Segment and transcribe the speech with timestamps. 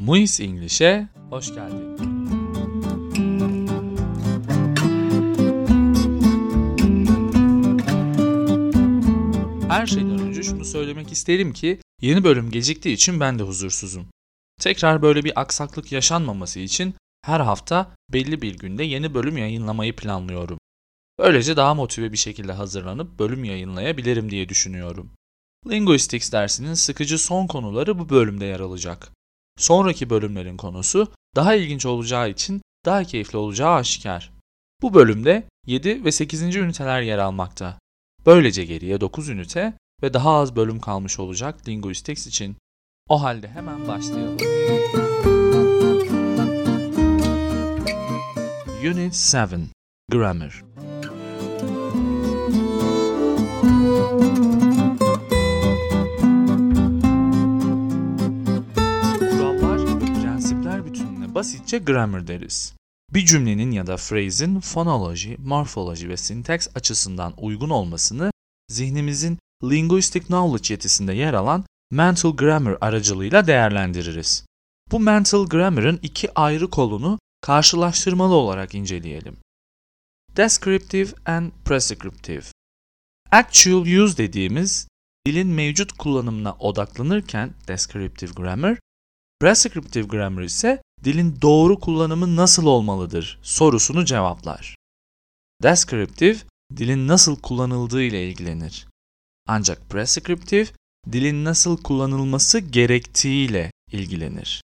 [0.00, 1.96] Muis English'e hoş geldin.
[9.68, 14.06] Her şeyden önce şunu söylemek isterim ki yeni bölüm geciktiği için ben de huzursuzum.
[14.60, 20.58] Tekrar böyle bir aksaklık yaşanmaması için her hafta belli bir günde yeni bölüm yayınlamayı planlıyorum.
[21.18, 25.10] Böylece daha motive bir şekilde hazırlanıp bölüm yayınlayabilirim diye düşünüyorum.
[25.70, 29.12] Linguistics dersinin sıkıcı son konuları bu bölümde yer alacak.
[29.60, 34.32] Sonraki bölümlerin konusu daha ilginç olacağı için daha keyifli olacağı aşikar.
[34.82, 36.42] Bu bölümde 7 ve 8.
[36.56, 37.78] üniteler yer almakta.
[38.26, 42.56] Böylece geriye 9 ünite ve daha az bölüm kalmış olacak Linguistics için.
[43.08, 44.38] O halde hemen başlayalım.
[48.84, 49.68] Unit 7
[50.12, 50.64] Grammar
[61.40, 62.74] basitçe grammar deriz.
[63.10, 68.30] Bir cümlenin ya da phrase'in fonoloji, morfoloji ve sintaks açısından uygun olmasını
[68.68, 74.44] zihnimizin linguistic knowledge yetisinde yer alan mental grammar aracılığıyla değerlendiririz.
[74.90, 79.36] Bu mental grammar'ın iki ayrı kolunu karşılaştırmalı olarak inceleyelim.
[80.36, 82.44] Descriptive and prescriptive.
[83.30, 84.88] Actual use dediğimiz
[85.26, 88.78] dilin mevcut kullanımına odaklanırken descriptive grammar,
[89.40, 94.76] prescriptive grammar ise dilin doğru kullanımı nasıl olmalıdır sorusunu cevaplar.
[95.62, 96.38] Descriptive,
[96.76, 98.86] dilin nasıl kullanıldığı ile ilgilenir.
[99.48, 100.66] Ancak prescriptive,
[101.12, 104.62] dilin nasıl kullanılması gerektiğiyle ilgilenir.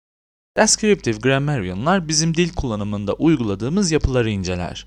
[0.57, 4.85] Descriptive grammarianlar bizim dil kullanımında uyguladığımız yapıları inceler.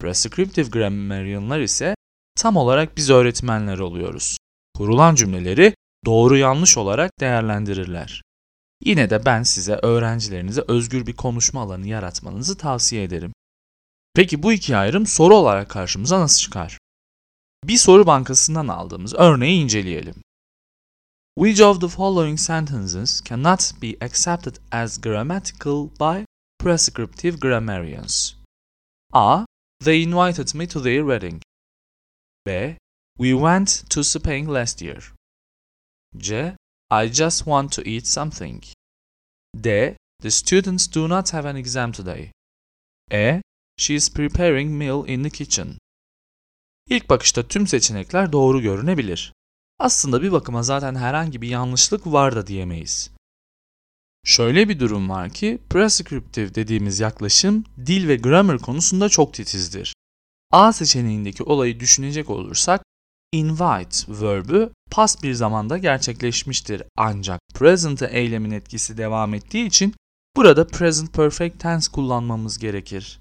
[0.00, 1.94] Prescriptive grammarianlar ise
[2.36, 4.38] tam olarak biz öğretmenler oluyoruz.
[4.76, 5.74] Kurulan cümleleri
[6.06, 8.22] doğru yanlış olarak değerlendirirler.
[8.84, 13.32] Yine de ben size öğrencilerinize özgür bir konuşma alanı yaratmanızı tavsiye ederim.
[14.14, 16.78] Peki bu iki ayrım soru olarak karşımıza nasıl çıkar?
[17.64, 20.14] Bir soru bankasından aldığımız örneği inceleyelim.
[21.38, 26.24] Which of the following sentences cannot be accepted as grammatical by
[26.58, 28.34] prescriptive grammarians?
[29.12, 29.44] A.
[29.84, 31.42] They invited me to their wedding.
[32.46, 32.78] B.
[33.18, 35.12] We went to Spain last year.
[36.18, 36.56] C.
[36.92, 38.62] I just want to eat something.
[39.56, 39.96] D.
[40.22, 42.30] The students do not have an exam today.
[43.12, 43.40] E.
[43.78, 45.78] She is preparing meal in the kitchen.
[46.88, 49.32] İlk bakışta tüm seçenekler doğru görünebilir.
[49.78, 53.10] Aslında bir bakıma zaten herhangi bir yanlışlık var da diyemeyiz.
[54.24, 59.94] Şöyle bir durum var ki prescriptive dediğimiz yaklaşım dil ve grammar konusunda çok titizdir.
[60.50, 62.82] A seçeneğindeki olayı düşünecek olursak
[63.32, 69.94] invite verbü past bir zamanda gerçekleşmiştir ancak present'e eylemin etkisi devam ettiği için
[70.36, 73.20] burada present perfect tense kullanmamız gerekir.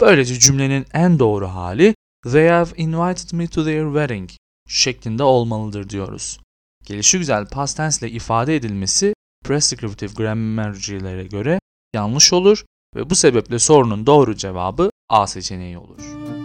[0.00, 1.94] Böylece cümlenin en doğru hali
[2.32, 4.30] They have invited me to their wedding
[4.68, 6.40] şeklinde olmalıdır diyoruz.
[6.86, 9.14] Gelişi güzel past tense ile ifade edilmesi
[9.44, 11.58] prescriptive grammarcilere göre
[11.94, 12.64] yanlış olur
[12.96, 16.35] ve bu sebeple sorunun doğru cevabı A seçeneği olur.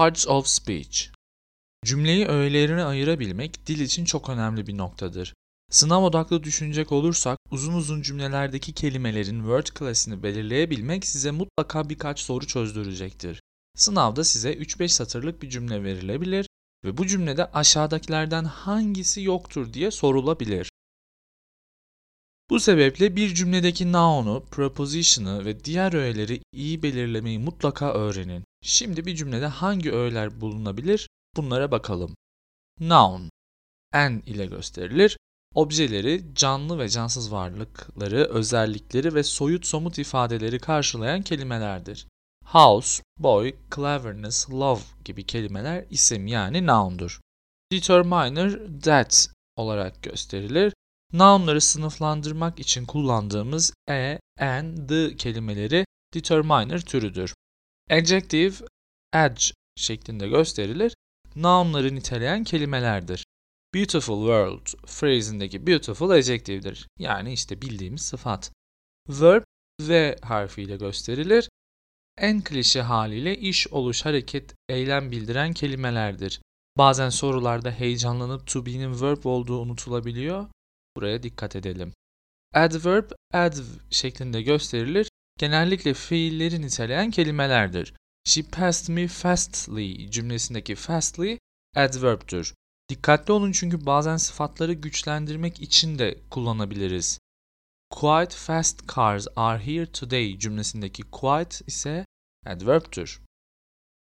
[0.00, 1.08] Parts of speech
[1.84, 5.34] Cümleyi öğelerine ayırabilmek dil için çok önemli bir noktadır.
[5.70, 12.46] Sınav odaklı düşünecek olursak uzun uzun cümlelerdeki kelimelerin word class'ini belirleyebilmek size mutlaka birkaç soru
[12.46, 13.40] çözdürecektir.
[13.76, 16.46] Sınavda size 3-5 satırlık bir cümle verilebilir
[16.84, 20.70] ve bu cümlede aşağıdakilerden hangisi yoktur diye sorulabilir.
[22.50, 28.49] Bu sebeple bir cümledeki noun'u, preposition'ı ve diğer öğeleri iyi belirlemeyi mutlaka öğrenin.
[28.62, 32.14] Şimdi bir cümlede hangi öğeler bulunabilir bunlara bakalım.
[32.80, 33.30] Noun,
[33.94, 35.16] en ile gösterilir.
[35.54, 42.06] Objeleri, canlı ve cansız varlıkları, özellikleri ve soyut somut ifadeleri karşılayan kelimelerdir.
[42.44, 47.20] House, boy, cleverness, love gibi kelimeler isim yani noun'dur.
[47.72, 50.72] Determiner, that olarak gösterilir.
[51.12, 57.34] Noun'ları sınıflandırmak için kullandığımız e, an, the kelimeleri determiner türüdür.
[57.90, 58.54] Adjective,
[59.14, 59.42] edge
[59.76, 60.94] şeklinde gösterilir.
[61.36, 63.24] Noun'ları niteleyen kelimelerdir.
[63.74, 66.88] Beautiful world phrase'indeki beautiful adjective'dir.
[66.98, 68.52] Yani işte bildiğimiz sıfat.
[69.08, 69.42] Verb
[69.80, 71.48] V harfiyle gösterilir.
[72.18, 76.40] En klişe haliyle iş, oluş, hareket, eylem bildiren kelimelerdir.
[76.78, 80.46] Bazen sorularda heyecanlanıp to be'nin verb olduğu unutulabiliyor.
[80.96, 81.92] Buraya dikkat edelim.
[82.54, 85.08] Adverb, adv şeklinde gösterilir.
[85.40, 87.94] Genellikle fiilleri niteleyen kelimelerdir.
[88.24, 91.38] She passed me fastly cümlesindeki fastly
[91.76, 92.54] adverb'tür.
[92.88, 97.18] Dikkatli olun çünkü bazen sıfatları güçlendirmek için de kullanabiliriz.
[97.90, 102.06] Quite fast cars are here today cümlesindeki quite ise
[102.46, 103.20] adverb'tür.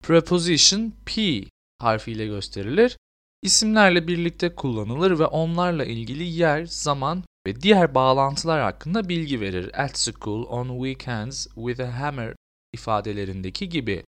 [0.03, 1.43] Preposition P
[1.79, 2.97] harfiyle gösterilir.
[3.41, 9.83] İsimlerle birlikte kullanılır ve onlarla ilgili yer, zaman ve diğer bağlantılar hakkında bilgi verir.
[9.83, 12.35] At school, on weekends, with a hammer
[12.73, 14.03] ifadelerindeki gibi.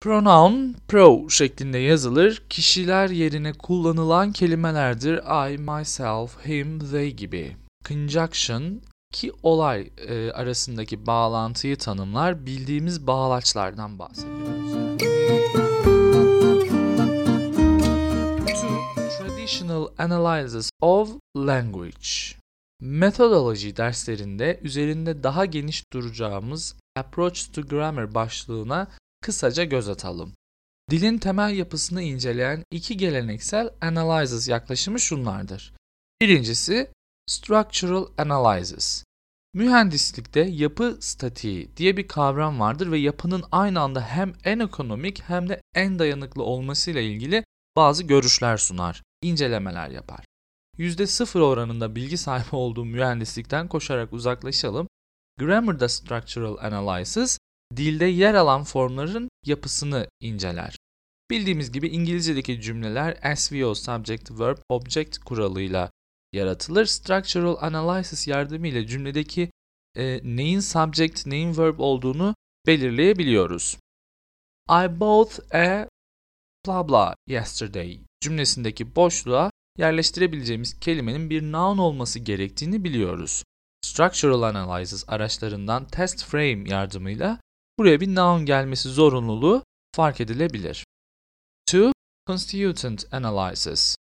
[0.00, 2.42] Pronoun pro şeklinde yazılır.
[2.48, 5.18] Kişiler yerine kullanılan kelimelerdir.
[5.52, 7.56] I, myself, him, they gibi.
[7.84, 8.80] Conjunction
[9.10, 12.46] iki olay e, arasındaki bağlantıyı tanımlar.
[12.46, 15.03] Bildiğimiz bağlaçlardan bahsediyoruz.
[19.44, 22.08] Two traditional analysis of language.
[22.80, 28.88] Metodoloji derslerinde üzerinde daha geniş duracağımız Approach to Grammar başlığına
[29.20, 30.32] kısaca göz atalım.
[30.90, 35.74] Dilin temel yapısını inceleyen iki geleneksel analysis yaklaşımı şunlardır.
[36.20, 36.90] Birincisi
[37.26, 39.04] Structural Analysis.
[39.54, 45.48] Mühendislikte yapı statiği diye bir kavram vardır ve yapının aynı anda hem en ekonomik hem
[45.48, 47.44] de en dayanıklı olmasıyla ilgili
[47.76, 50.24] bazı görüşler sunar, incelemeler yapar.
[50.78, 54.88] %0 oranında bilgi sahibi olduğum mühendislikten koşarak uzaklaşalım.
[55.38, 57.38] Grammar'da Structural Analysis,
[57.76, 60.76] dilde yer alan formların yapısını inceler.
[61.30, 65.90] Bildiğimiz gibi İngilizce'deki cümleler SVO Subject Verb Object kuralıyla
[66.32, 66.86] yaratılır.
[66.86, 69.50] Structural Analysis yardımıyla cümledeki
[69.96, 72.34] e, neyin subject, neyin verb olduğunu
[72.66, 73.78] belirleyebiliyoruz.
[74.70, 75.88] I bought a
[76.66, 83.44] blah blah yesterday cümlesindeki boşluğa yerleştirebileceğimiz kelimenin bir noun olması gerektiğini biliyoruz.
[83.84, 87.40] Structural Analysis araçlarından test frame yardımıyla
[87.78, 89.62] buraya bir noun gelmesi zorunluluğu
[89.96, 90.84] fark edilebilir.
[91.68, 91.92] 2.
[92.26, 93.96] Constituent Analysis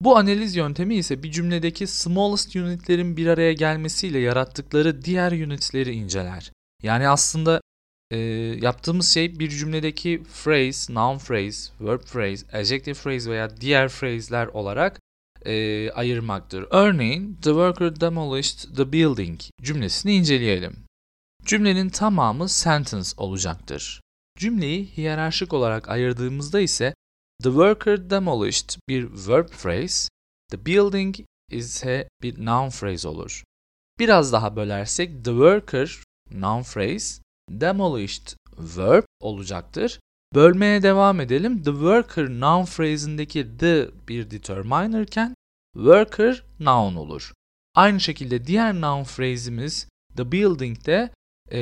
[0.00, 6.52] bu analiz yöntemi ise bir cümledeki smallest unitlerin bir araya gelmesiyle yarattıkları diğer unitleri inceler.
[6.82, 7.60] Yani aslında
[8.10, 8.18] e,
[8.62, 15.00] yaptığımız şey bir cümledeki phrase, noun phrase, verb phrase, adjective phrase veya diğer phrase'ler olarak
[15.46, 16.66] e, ayırmaktır.
[16.70, 20.76] Örneğin, the worker demolished the building cümlesini inceleyelim.
[21.44, 24.00] Cümlenin tamamı sentence olacaktır.
[24.38, 26.94] Cümleyi hiyerarşik olarak ayırdığımızda ise
[27.42, 30.08] The worker demolished bir verb phrase,
[30.50, 31.14] the building
[31.50, 33.44] ise bir noun phrase olur.
[33.98, 40.00] Biraz daha bölersek the worker noun phrase, demolished verb olacaktır.
[40.34, 41.62] Bölmeye devam edelim.
[41.62, 45.34] The worker noun phrase'indeki the bir determiner iken
[45.74, 47.32] worker noun olur.
[47.74, 51.10] Aynı şekilde diğer noun phrase'imiz the building'de
[51.50, 51.60] e,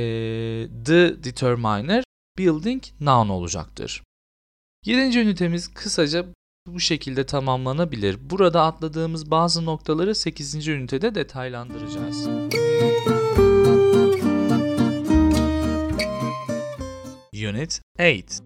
[0.85, 2.05] the determiner
[2.39, 4.03] building noun olacaktır.
[4.85, 6.27] Yedinci ünitemiz kısaca
[6.67, 8.31] bu şekilde tamamlanabilir.
[8.31, 10.69] Burada atladığımız bazı noktaları 8.
[10.69, 12.29] ünitede detaylandıracağız.
[17.49, 18.43] Unit 8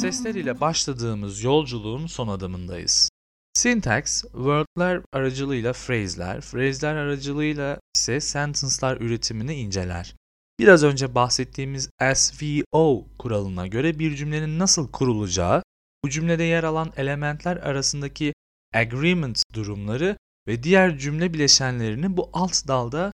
[0.00, 3.10] Sesler ile başladığımız yolculuğun son adımındayız.
[3.54, 10.14] Syntax, word'ler aracılığıyla phrase'ler, phrase'ler aracılığıyla ise sentence'lar üretimini inceler.
[10.60, 15.62] Biraz önce bahsettiğimiz SVO kuralına göre bir cümlenin nasıl kurulacağı,
[16.04, 18.31] bu cümlede yer alan elementler arasındaki
[18.74, 20.16] agreement durumları
[20.48, 23.12] ve diğer cümle bileşenlerini bu alt dalda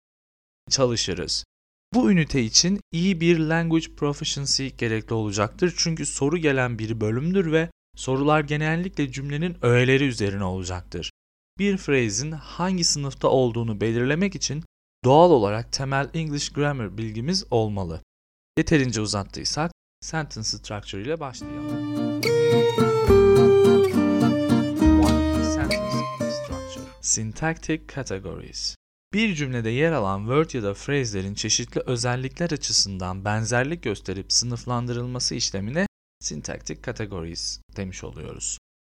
[0.69, 1.43] çalışırız.
[1.93, 7.69] Bu ünite için iyi bir language proficiency gerekli olacaktır çünkü soru gelen bir bölümdür ve
[7.95, 11.12] Sorular genellikle cümlenin öğeleri üzerine olacaktır.
[11.60, 14.63] Bir phrase'in hangi sınıfta olduğunu belirlemek için
[15.03, 18.01] doğal olarak temel English grammar bilgimiz olmalı.
[18.57, 21.92] Yeterince uzattıysak sentence structure ile başlayalım.
[27.13, 28.75] Syntactic categories.
[29.13, 35.88] Bir cümlede yer alan word ya da phrase'lerin çeşitli özellikler açısından benzerlik gösterip sınıflandırılması işlemine
[36.20, 38.58] syntactic categories demiş oluyoruz.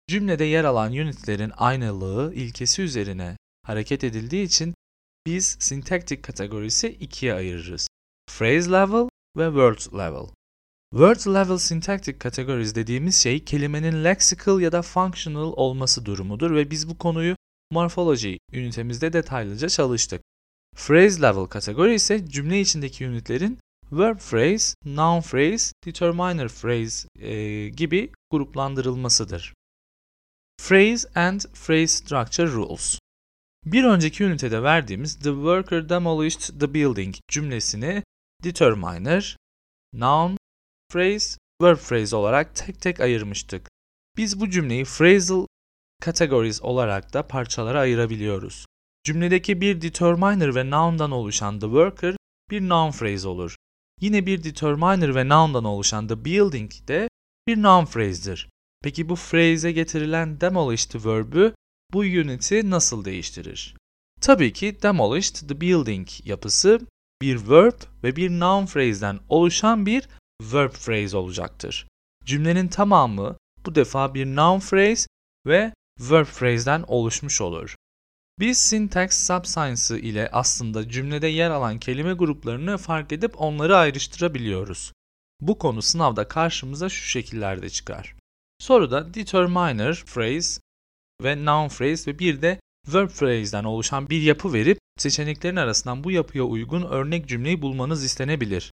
[0.10, 4.74] Cümlede yer alan unitlerin aynılığı ilkesi üzerine hareket edildiği için
[5.26, 7.88] biz syntactic kategorisi ikiye ayırırız.
[8.28, 10.28] Phrase level ve word level.
[10.92, 16.90] Word level syntactic categories dediğimiz şey kelimenin lexical ya da functional olması durumudur ve biz
[16.90, 17.36] bu konuyu
[17.72, 20.22] morphology ünitemizde detaylıca çalıştık.
[20.76, 23.60] Phrase level kategori ise cümle içindeki unitlerin
[23.92, 29.54] verb phrase, noun phrase, determiner phrase e, gibi gruplandırılmasıdır.
[30.58, 33.00] Phrase and phrase structure rules.
[33.66, 38.04] Bir önceki ünitede verdiğimiz the worker demolished the building cümlesini
[38.44, 39.38] determiner,
[39.94, 40.38] noun,
[40.90, 43.70] phrase, verb phrase olarak tek tek ayırmıştık.
[44.18, 45.46] Biz bu cümleyi phrasal
[46.06, 48.66] categories olarak da parçalara ayırabiliyoruz.
[49.04, 52.16] Cümledeki bir determiner ve noun'dan oluşan the worker
[52.52, 53.56] bir noun phrase olur.
[54.02, 57.08] Yine bir determiner ve noun'dan oluşan the building de
[57.48, 58.50] bir noun phrase'dir.
[58.84, 61.54] Peki bu phrase'e getirilen demolished verb'ü
[61.94, 63.76] bu unit'i nasıl değiştirir?
[64.22, 66.80] Tabii ki demolished the building yapısı
[67.22, 70.08] bir verb ve bir noun phrase'den oluşan bir
[70.42, 71.88] verb phrase olacaktır.
[72.26, 75.08] Cümlenin tamamı bu defa bir noun phrase
[75.48, 77.76] ve verb phrase'den oluşmuş olur.
[78.40, 84.92] Biz syntax subscience ile aslında cümlede yer alan kelime gruplarını fark edip onları ayrıştırabiliyoruz.
[85.42, 88.16] Bu konu sınavda karşımıza şu şekillerde çıkar.
[88.60, 90.62] Soruda determiner phrase
[91.24, 96.12] ve noun phrase ve bir de verb phrase'den oluşan bir yapı verip seçeneklerin arasından bu
[96.12, 98.72] yapıya uygun örnek cümleyi bulmanız istenebilir.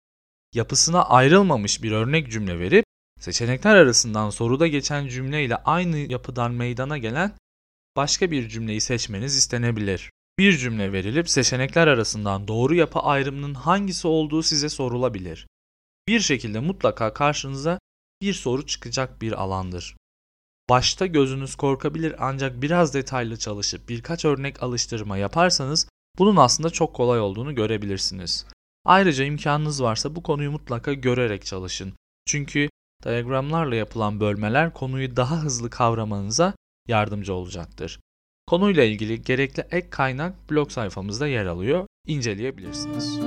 [0.54, 2.84] Yapısına ayrılmamış bir örnek cümle verip
[3.20, 7.32] seçenekler arasından soruda geçen cümle ile aynı yapıdan meydana gelen
[7.96, 10.10] başka bir cümleyi seçmeniz istenebilir.
[10.38, 15.46] Bir cümle verilip seçenekler arasından doğru yapı ayrımının hangisi olduğu size sorulabilir.
[16.08, 17.78] Bir şekilde mutlaka karşınıza
[18.22, 19.96] bir soru çıkacak bir alandır.
[20.70, 27.20] Başta gözünüz korkabilir ancak biraz detaylı çalışıp birkaç örnek alıştırma yaparsanız bunun aslında çok kolay
[27.20, 28.46] olduğunu görebilirsiniz.
[28.84, 31.92] Ayrıca imkanınız varsa bu konuyu mutlaka görerek çalışın.
[32.26, 32.68] Çünkü
[33.04, 36.54] diyagramlarla yapılan bölmeler konuyu daha hızlı kavramanıza
[36.88, 38.00] yardımcı olacaktır.
[38.46, 41.86] Konuyla ilgili gerekli ek kaynak blog sayfamızda yer alıyor.
[42.06, 43.18] İnceleyebilirsiniz.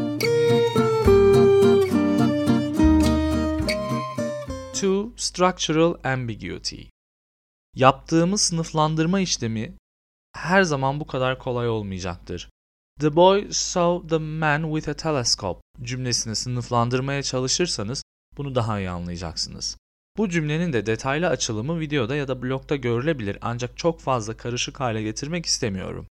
[4.74, 6.82] Two, structural ambiguity.
[7.75, 9.74] Yaptığımız sınıflandırma işlemi
[10.34, 12.50] her zaman bu kadar kolay olmayacaktır.
[13.00, 18.04] The boy saw the man with a telescope cümlesini sınıflandırmaya çalışırsanız
[18.38, 19.78] bunu daha iyi anlayacaksınız.
[20.18, 25.04] Bu cümlenin de detaylı açılımı videoda ya da blogda görülebilir ancak çok fazla karışık hale
[25.04, 26.08] getirmek istemiyorum.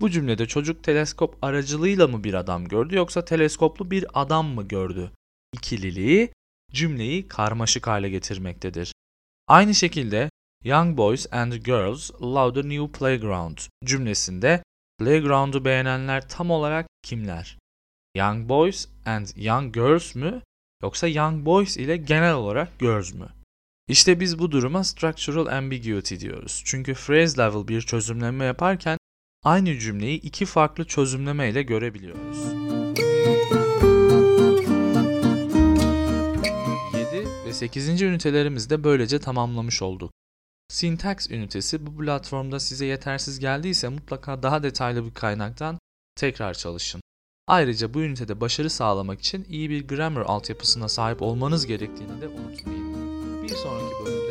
[0.00, 5.10] Bu cümlede çocuk teleskop aracılığıyla mı bir adam gördü yoksa teleskoplu bir adam mı gördü?
[5.52, 6.32] İkililiği
[6.72, 8.92] cümleyi karmaşık hale getirmektedir.
[9.48, 10.30] Aynı şekilde
[10.64, 14.62] Young boys and girls love the new playground cümlesinde
[14.98, 17.58] playground'u beğenenler tam olarak kimler?
[18.16, 20.42] Young boys and young girls mü
[20.84, 23.28] yoksa young boys ile genel olarak girls mü?
[23.88, 26.62] İşte biz bu duruma structural ambiguity diyoruz.
[26.64, 28.98] Çünkü phrase level bir çözümleme yaparken
[29.42, 32.38] aynı cümleyi iki farklı çözümleme ile görebiliyoruz.
[36.94, 38.02] 7 ve 8.
[38.02, 40.12] ünitelerimizi de böylece tamamlamış olduk.
[40.68, 45.78] Syntax ünitesi bu platformda size yetersiz geldiyse mutlaka daha detaylı bir kaynaktan
[46.16, 47.00] tekrar çalışın.
[47.46, 53.42] Ayrıca bu ünitede başarı sağlamak için iyi bir grammar altyapısına sahip olmanız gerektiğini de unutmayın.
[53.42, 54.23] Bir sonraki bölümde